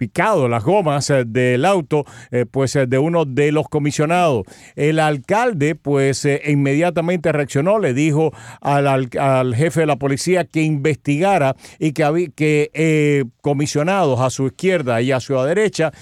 [0.00, 2.06] picado las gomas del auto
[2.50, 4.44] pues de uno de los comisionados.
[4.74, 8.32] El alcalde pues inmediatamente reaccionó, le dijo
[8.62, 15.02] al, al, jefe de la policía que investigara y que, que comisionados a su izquierda
[15.02, 15.92] y a su derecha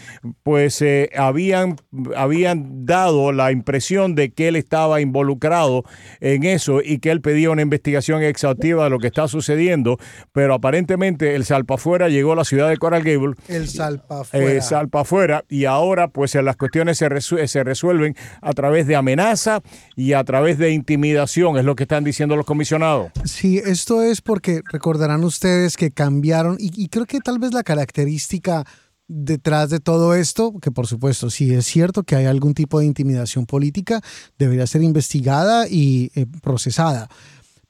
[0.44, 0.84] pues
[1.16, 1.76] habían,
[2.14, 5.82] habían dado la impresión de que él estaba involucrado
[6.20, 9.98] en eso y que él pedía una investigación exhaustiva de lo que está sucediendo,
[10.32, 13.34] pero aparentemente el salpafuera llegó a la ciudad de Coral Gable.
[13.48, 14.52] El salpafuera.
[14.52, 19.60] Eh, salpafuera y ahora pues las cuestiones se, se resuelven a través de amenaza
[19.96, 23.10] y a través de intimidación, es lo que están diciendo los comisionados.
[23.24, 28.64] Sí, esto es porque recordarán ustedes que cambiaron y creo que tal vez la característica
[29.08, 32.86] detrás de todo esto, que por supuesto, si es cierto que hay algún tipo de
[32.86, 34.02] intimidación política,
[34.38, 37.08] debería ser investigada y eh, procesada.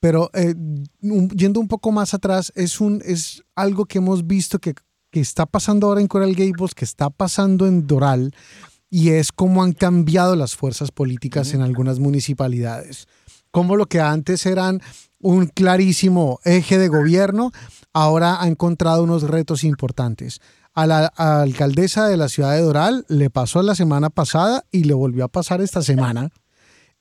[0.00, 0.54] Pero eh,
[1.00, 4.74] yendo un poco más atrás, es, un, es algo que hemos visto que,
[5.10, 8.34] que está pasando ahora en Coral Gables, que está pasando en Doral,
[8.90, 13.06] y es cómo han cambiado las fuerzas políticas en algunas municipalidades.
[13.50, 14.80] Como lo que antes eran
[15.20, 17.52] un clarísimo eje de gobierno,
[17.92, 20.40] ahora ha encontrado unos retos importantes
[20.78, 24.94] a la alcaldesa de la ciudad de Doral le pasó la semana pasada y le
[24.94, 26.30] volvió a pasar esta semana.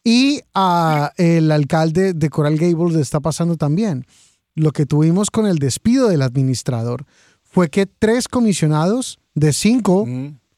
[0.03, 4.07] Y a el alcalde de Coral Gables le está pasando también.
[4.55, 7.05] Lo que tuvimos con el despido del administrador
[7.49, 10.07] fue que tres comisionados de cinco,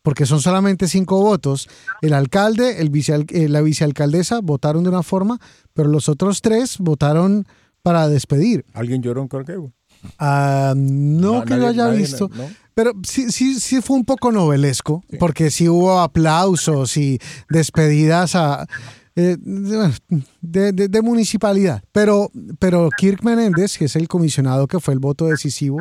[0.02, 1.68] porque son solamente cinco votos,
[2.02, 5.40] el alcalde, el vice, eh, la vicealcaldesa votaron de una forma,
[5.74, 7.46] pero los otros tres votaron
[7.84, 8.66] para despedir.
[8.74, 9.72] ¿Alguien lloró en Coral Gables?
[10.18, 12.30] Ah, no, que lo haya visto.
[12.74, 18.66] Pero sí, sí, sí fue un poco novelesco, porque sí hubo aplausos y despedidas a...
[19.18, 19.36] eh,
[20.42, 21.84] de, de- de municipalidad.
[21.92, 25.80] Pero, pero Kirk Menéndez, que es el comisionado que fue el voto decisivo,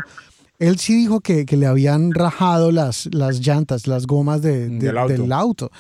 [0.58, 4.78] él sí dijo que, que le habían rajado las, las llantas, las gomas de- de-
[4.78, 5.12] Del auto.
[5.22, 5.70] del auto.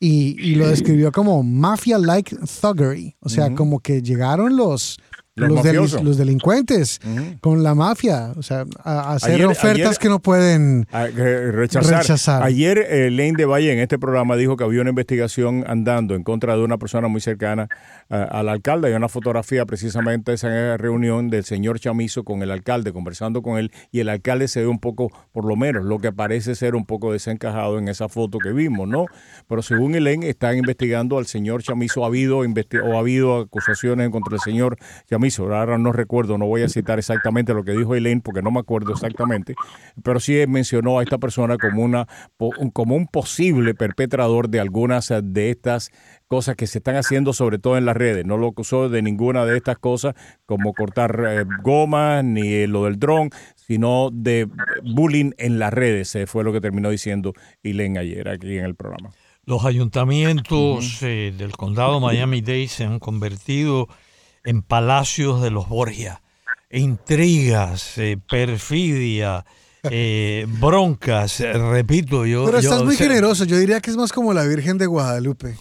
[0.00, 3.14] Y, y lo describió como mafia-like thuggery.
[3.20, 4.98] O sea, como que llegaron los,
[5.36, 7.00] Los los, los delincuentes
[7.40, 8.32] con la mafia.
[8.36, 12.02] O sea, a, hacer Ayer- ofertas ayer- que no pueden a- que rechazar.
[12.02, 12.42] Rechazar.
[12.44, 16.22] Ayer eh, Lane de Valle en este programa dijo que había una investigación andando en
[16.22, 17.68] contra de una persona muy cercana
[18.10, 18.86] eh, al alcalde.
[18.88, 23.58] Hay una fotografía precisamente de esa reunión del señor Chamizo con el alcalde, conversando con
[23.58, 26.76] él, y el alcalde se ve un poco, por lo menos, lo que parece ser
[26.76, 29.06] un poco desencajado en esa foto que vimos, ¿no?
[29.48, 32.04] Pero según Elaine, están investigando al señor Chamizo.
[32.04, 34.76] Ha habido, o ha habido acusaciones contra el señor
[35.10, 35.23] Chamizo.
[35.38, 38.60] Ahora no recuerdo, no voy a citar exactamente lo que dijo Elaine porque no me
[38.60, 39.54] acuerdo exactamente,
[40.02, 42.06] pero sí mencionó a esta persona como, una,
[42.72, 45.90] como un posible perpetrador de algunas de estas
[46.28, 48.26] cosas que se están haciendo, sobre todo en las redes.
[48.26, 50.14] No lo acusó de ninguna de estas cosas,
[50.46, 54.48] como cortar eh, gomas, ni eh, lo del dron, sino de
[54.84, 57.32] bullying en las redes, eh, fue lo que terminó diciendo
[57.62, 59.10] Elaine ayer aquí en el programa.
[59.46, 63.88] Los ayuntamientos eh, del condado Miami-Dade se han convertido
[64.44, 66.20] en palacios de los Borgia.
[66.70, 69.44] Intrigas, eh, perfidia,
[69.84, 72.44] eh, broncas, eh, repito, yo...
[72.44, 73.44] Pero yo- estás muy o sea, generoso.
[73.44, 75.56] Yo diría que es más como la Virgen de Guadalupe.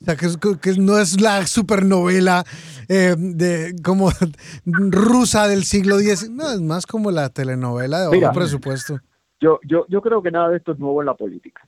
[0.00, 2.44] O sea, que, es- que no es la supernovela
[2.88, 4.10] eh, de, como
[4.66, 6.30] rusa del siglo X.
[6.30, 8.32] No, es más como la telenovela de bajo Mira.
[8.32, 9.00] presupuesto.
[9.40, 11.65] Yo, yo, yo creo que nada de esto es nuevo en la política.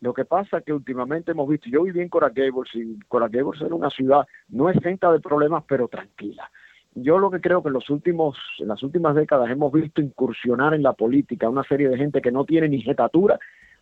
[0.00, 3.74] Lo que pasa es que últimamente hemos visto, yo viví en Gables y Gables era
[3.74, 6.50] una ciudad no exenta de problemas, pero tranquila.
[6.94, 10.74] Yo lo que creo que en los últimos, en las últimas décadas hemos visto incursionar
[10.74, 13.38] en la política una serie de gente que no tiene ni jetatura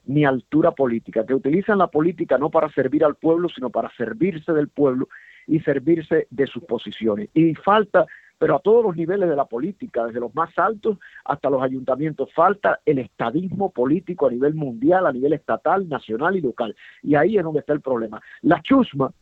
[0.06, 4.52] ni altura política, que utilizan la política no para servir al pueblo, sino para servirse
[4.52, 5.08] del pueblo
[5.46, 7.28] y servirse de sus posiciones.
[7.34, 8.06] Y falta,
[8.38, 12.32] pero a todos los niveles de la política, desde los más altos hasta los ayuntamientos,
[12.34, 16.76] falta el estadismo político a nivel mundial, a nivel estatal, nacional y local.
[17.02, 18.20] Y ahí es donde está el problema.
[18.42, 19.12] La chusma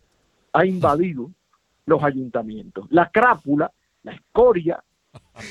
[0.53, 1.31] ha invadido
[1.87, 2.87] los ayuntamientos.
[2.91, 3.71] La crápula,
[4.03, 4.83] la escoria,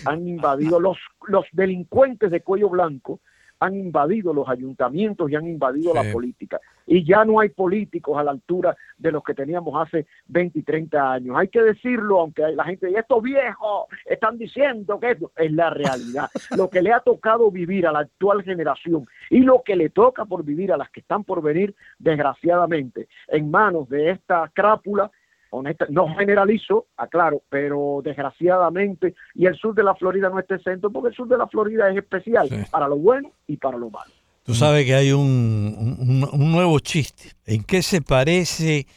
[0.06, 0.98] han invadido los,
[1.28, 3.22] los delincuentes de cuello blanco,
[3.64, 6.00] han invadido los ayuntamientos y han invadido Sí.
[6.04, 6.60] la política.
[6.86, 10.64] Y ya no hay políticos a la altura de los que teníamos hace 20 y
[10.64, 11.36] 30 años.
[11.38, 15.70] Hay que decirlo, aunque la gente diga, estos viejos están diciendo que esto es la
[15.70, 16.30] realidad.
[16.58, 20.26] lo que le ha tocado vivir a la actual generación y lo que le toca
[20.26, 25.12] por vivir a las que están por venir, desgraciadamente, en manos de esta crápula,
[25.56, 30.90] honesta, no generalizo, aclaro, pero desgraciadamente, y el sur de la Florida no está exento,
[30.92, 32.56] porque el sur de la Florida es especial Sí.
[32.72, 34.12] para lo bueno y para lo malo.
[34.44, 35.24] Tú sabes que hay un,
[36.00, 37.30] un- un nuevo chiste.
[37.46, 38.88] ¿En qué se parece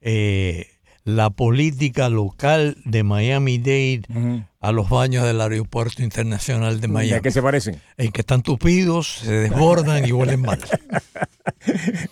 [0.00, 0.66] eh,
[1.04, 4.02] la política local de Miami-Dade
[4.60, 7.22] a los baños del Aeropuerto Internacional de ¿A Miami?
[7.22, 7.80] qué se parecen?
[7.96, 10.58] En que están tupidos, se desbordan y huelen mal.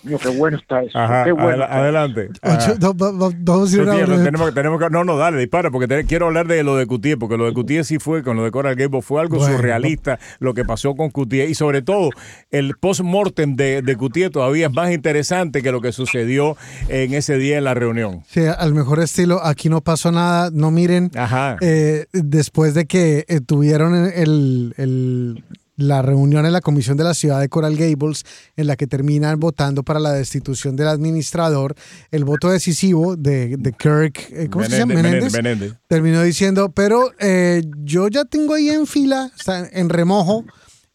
[0.05, 0.97] Mío, qué bueno está eso.
[0.99, 2.29] Ajá, qué bueno adela- está adelante.
[2.43, 2.75] Ocho, Ajá.
[2.81, 5.17] no, va- vamos a ir a tío, no, breve- tenemos, que- tenemos que, no, no,
[5.17, 7.99] dale, dispara, porque te- quiero hablar de lo de Cutié, porque lo de Cutié sí
[7.99, 9.57] fue, con lo de Coral Gables, fue algo Bueno.
[9.57, 12.11] surrealista lo que pasó con Cutié, y sobre todo
[12.51, 13.97] el post-mortem de, de
[14.31, 16.57] todavía es más interesante que lo que sucedió
[16.89, 18.23] en ese día en la reunión.
[18.29, 21.11] Sí, al mejor estilo, aquí no pasó nada, no miren.
[21.17, 21.57] Ajá.
[21.61, 25.45] Eh, después de que eh, tuvieron el, el-
[25.77, 28.23] la reunión en la comisión de la ciudad de Coral Gables,
[28.57, 31.75] en la que terminan votando para la destitución del administrador,
[32.13, 34.95] el voto decisivo de, de Kirk, eh, ¿cómo se llama?
[34.95, 35.73] Menéndez, Menéndez, Menéndez.
[35.89, 40.45] terminó diciendo, pero eh, yo ya tengo ahí en fila, está en remojo.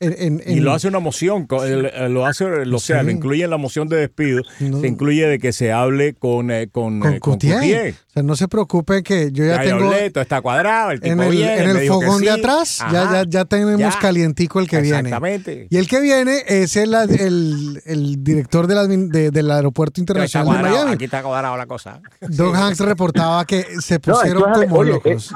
[0.02, 3.06] En, en- Y lo hace una moción, el- lo hace, lo sea, Sí.
[3.08, 4.80] lo incluye en la moción de despido, No.
[4.80, 7.56] se incluye de que se hable con, eh, con, con eh, con Cutié.
[7.56, 7.90] Cutié.
[8.08, 11.02] O sea, no se preocupe que yo ya Ya tengo hablé, todo está cuadrado, el
[11.02, 12.40] tipo en el, viene, en el fogón de sí.
[12.40, 13.24] atrás, ya, Ajá.
[13.24, 14.00] ya, ya tenemos Ya.
[14.00, 15.00] calientico el que viene.
[15.00, 15.68] Exactamente.
[15.70, 20.64] Y el que viene es el, el, el director de la de- del Aeropuerto Internacional
[20.64, 20.92] de Miami.
[20.94, 22.00] aquí está cuadrado la cosa.
[22.22, 25.34] Doug Hanks reportaba que se No, pusieron esto es- como oye, locos.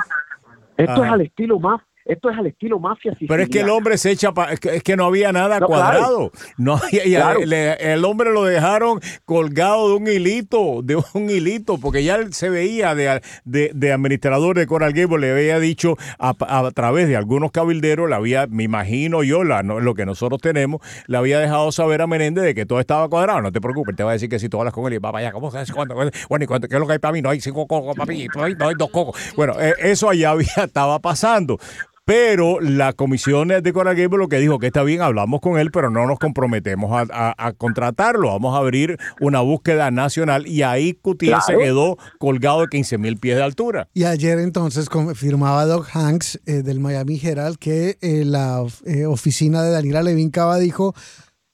[0.77, 1.05] Esto Ajá.
[1.05, 3.73] es al estilo más, esto es al estilo mafia Pero es que el siciliana.
[3.73, 5.83] hombre se echa, pa- es, que, es que no había nada No, claro.
[5.83, 6.31] cuadrado.
[6.57, 7.39] No, había- Claro.
[7.45, 12.49] le- el hombre lo dejaron colgado de un hilito, de un hilito, porque ya se
[12.49, 17.15] veía de, de, de administrador de Coral Gables, le había dicho a, a través de
[17.15, 21.39] algunos cabilderos, le había, me imagino yo, la, no- lo que nosotros tenemos, le había
[21.39, 23.41] dejado saber a Menéndez de que todo estaba cuadrado.
[23.41, 25.11] No te preocupes, te va a decir que si tú hablas con él y va
[25.11, 25.95] para allá, ¿cómo sabes cuánto?
[25.95, 26.11] Bueno,
[26.43, 26.67] ¿y cuánto?
[26.67, 27.21] ¿Qué es lo que hay para mí?
[27.21, 29.15] No hay cinco cocos mí, no hay, no hay dos cocos.
[29.35, 31.57] Bueno, eh, eso allá había, estaba pasando.
[32.05, 35.71] Pero la comisión de Coral Gables lo que dijo que está bien, hablamos con él,
[35.71, 38.27] pero no nos comprometemos a, contratarlo.
[38.27, 43.17] Vamos a abrir una búsqueda nacional y ahí Cutier se quedó colgado de 15 mil
[43.17, 43.87] pies de altura.
[43.93, 49.63] Y ayer entonces confirmaba Doug Hanks eh, del Miami Herald que eh, la eh, oficina
[49.63, 50.93] de Daniela Levin Cava dijo,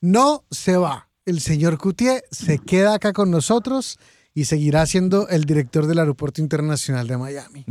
[0.02, 1.10] no se va.
[1.26, 4.00] El señor Cutier se queda acá con nosotros
[4.34, 7.66] y seguirá siendo el director del Aeropuerto Internacional de Miami.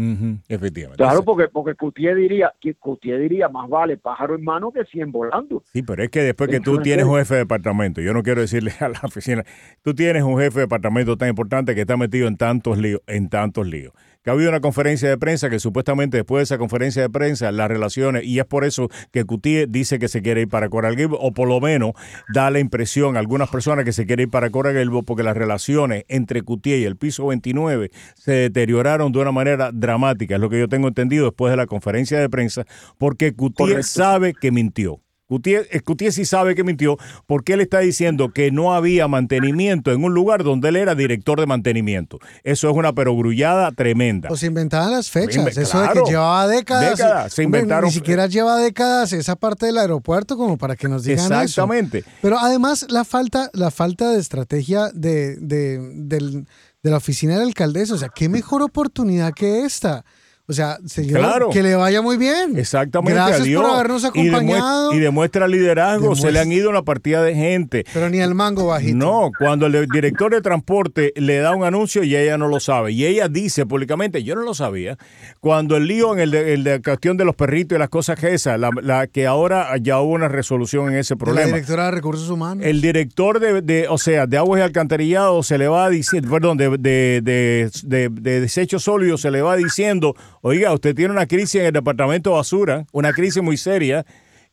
[0.49, 1.03] efectivamente.
[1.03, 5.63] Claro, porque, porque Coutier diría, Coutier diría, más vale pájaro en mano que 100 volando.
[5.73, 8.41] Sí, pero es que después que tú tienes un jefe de departamento, yo no quiero
[8.41, 9.45] decirle a la oficina,
[9.83, 13.29] tú tienes un jefe de departamento tan importante que está metido en tantos líos, en
[13.29, 13.93] tantos líos
[14.23, 17.51] que ha habido una conferencia de prensa que supuestamente después de esa conferencia de prensa
[17.53, 20.97] las relaciones, y es por eso que Cutier dice que se quiere ir para Coral
[20.97, 21.93] Gables, o por lo menos
[22.33, 25.37] da la impresión a algunas personas que se quiere ir para Coral Gables porque las
[25.37, 30.51] relaciones entre Cutier y el piso 29 se deterioraron de una manera dramática, es lo
[30.51, 32.65] que yo tengo entendido después de la conferencia de prensa,
[32.99, 35.01] porque Cutier sabe que mintió.
[35.29, 40.15] Cutier, sí sabe que mintió porque él está diciendo que no había mantenimiento en un
[40.15, 42.19] lugar donde él era director de mantenimiento.
[42.45, 44.29] Eso es una perogrullada tremenda.
[44.29, 45.57] Pues se inventaban las fechas.
[45.57, 47.33] Eso de que llevaba décadas.
[47.33, 47.89] Se inventaron.
[47.89, 52.05] ni siquiera lleva décadas esa parte del aeropuerto como para que nos digan Exactamente.
[52.23, 57.95] Pero además la falta, la falta de estrategia de, de la oficina del alcaldesa.
[57.95, 60.05] O sea, qué mejor oportunidad que esta.
[60.51, 62.59] O sea, señor, que le vaya muy bien.
[62.59, 63.13] Exactamente.
[63.13, 64.95] Gracias por habernos acompañado.
[64.95, 66.17] Y demuestra, liderazgo.
[66.17, 67.85] Se le han ido una partida de gente.
[67.93, 68.97] Pero ni el mango bajito.
[68.97, 72.93] No, cuando el director de transporte le da un anuncio y ella no lo sabe.
[72.93, 74.97] Y ella dice públicamente, yo no lo sabía.
[75.41, 78.33] Cuando el lío en el de, la cuestión de los perritos y las cosas que
[78.33, 81.43] esa, la, que ahora ya hubo una resolución en ese problema.
[81.43, 82.65] La directora de Recursos Humanos.
[82.65, 86.71] El director de, o sea, de aguas y alcantarillado se le va diciendo, perdón, de,
[86.79, 91.73] de, de desechos sólidos se le va diciendo Oiga, usted tiene una crisis en el
[91.73, 94.05] departamento de basura, una crisis muy seria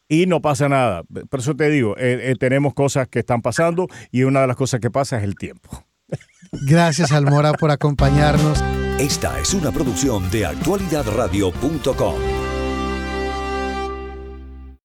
[0.07, 1.03] y no pasa nada.
[1.29, 4.55] Por eso te digo, eh, eh, tenemos cosas que están pasando y una de las
[4.55, 5.85] cosas que pasa es el tiempo.
[6.51, 8.63] Gracias, Almora, por acompañarnos.
[8.99, 12.44] Esta es una producción de actualidadradio.com.